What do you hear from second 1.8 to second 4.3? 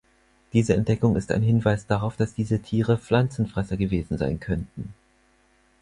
darauf, dass diese Tiere Pflanzenfresser gewesen